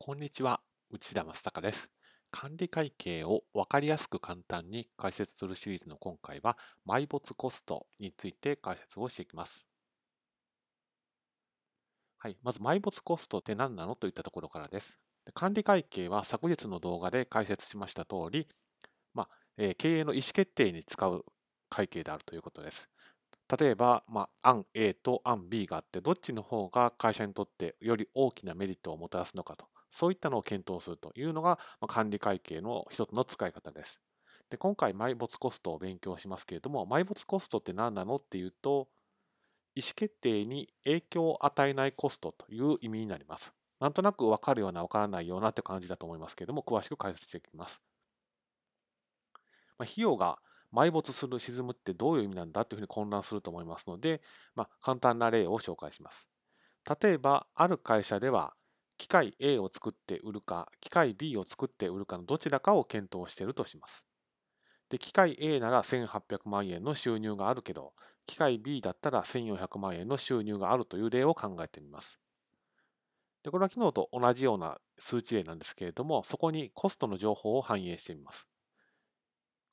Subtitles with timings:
[0.00, 1.90] こんにちは、内田正孝です。
[2.30, 9.66] 管理会計を分かりやすく簡単に解説するシリーズの今回は、埋没コストについて解説をしていきます。
[12.18, 14.98] はい、まず埋没コストって何なのといったところからです。
[15.34, 18.46] 管理会計は昨日の動画で解説しました通り、
[19.14, 19.28] まあ
[19.58, 21.24] えー経営の意思決定に使う
[21.70, 22.88] 会計であるということです。
[23.58, 34.00] 例えば、まあ、案 A と案 B があって、どっちの方が会社にとってより大きなメリットをもたらすのかと、そういったのを検討するというのが、ま、管理会計の一つの使い方です。
[34.50, 38.88] で今回、埋没コストを勉強しますけれども、埋没コストって何なのっていうと、
[39.74, 43.52] 意思決定に影響を与えないコストという意味になります。
[43.80, 47.80] なんとなく分かるような分からないようなって感じだと思いますけれども、詳しく解説していきます。
[49.78, 50.38] まあ、費用が
[50.72, 54.20] 埋没する、沈むってどういう意味なんだというふうに混乱すると思いますので、
[54.54, 56.28] まあ、簡単な例を紹介します。
[57.02, 58.54] 例えば、ある会社では、
[58.98, 64.06] 機械 A を作って売るか、機械 B を作って売るかのどちらかを検討しているとします。
[64.90, 67.94] で、機械 A なら1800万円の収入があるけど、
[68.26, 72.20] 機械 B だったら1400万円の収入があるという例を考えてみます。
[73.44, 78.48] で、これは昨日と同じような数値例なんですけれども、そこにコストの情報を反映してみます。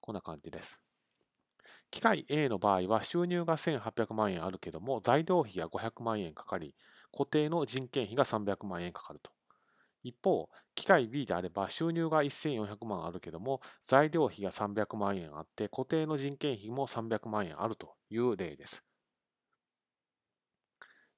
[0.02, 0.80] こんな感じです。
[1.92, 6.76] 機械 A の場合は収入が1800万円あるけども材料費が500万円かかり
[7.16, 9.32] 固定の人件費が300万円かかると。
[10.04, 18.84] 一方、機械 B であれば収入が1400万あるけども材料費が300万円あって固定の人件費も300万円あるという例です。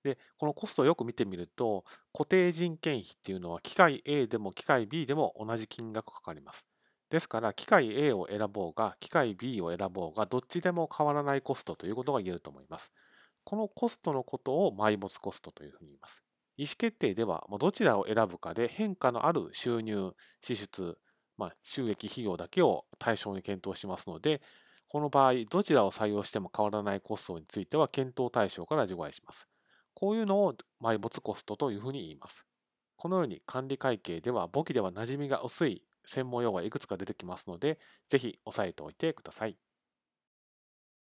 [0.03, 6.65] で、このコストをよく見てみると固定人件費っていうのは機械 A でも機械 B でも同じ金額かかります。
[7.09, 12.91] ですから、機械 A を選ぼうが、機械 B を選ぼうが、どっちでも変わらないコストということが言えると思います。
[13.47, 16.21] このコストのことを埋没コストというふうに言います。
[16.57, 20.97] 意思決定では、どちらを選ぶかで変化のある収入、支出、
[21.37, 24.41] まあ、収益費用だけを対象に検討しますので、
[24.89, 29.47] この場合、どちらを採用しても変わらないコストについては検討対象から除外します。
[29.93, 32.45] こういうのを埋没コストというふうに言います。
[32.97, 39.57] このように管理会計では簿記では馴染みが薄い専門用語がいくつか出てきますので、ぜひ押さえておいてください。